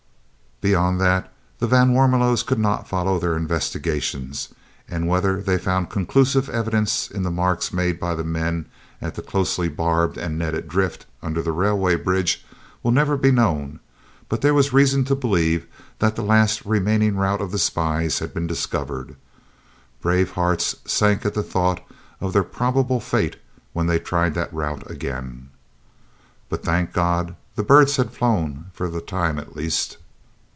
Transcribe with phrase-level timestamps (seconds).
[0.63, 4.49] Beyond that the van Warmelos could not follow their investigations,
[4.87, 8.67] and whether they found conclusive evidence in the marks made by the men
[9.01, 12.45] at the closely barbed and netted drift, under the railway bridge,
[12.83, 13.79] will never be known,
[14.29, 15.65] but there was reason to believe
[15.97, 19.15] that the last remaining route of the spies had been discovered.
[19.99, 21.81] Brave hearts sank at the thought
[22.19, 23.37] of their probable fate
[23.73, 25.49] when they tried that route again.
[26.49, 27.35] But, thank God!
[27.55, 29.97] the birds had flown for the time at least.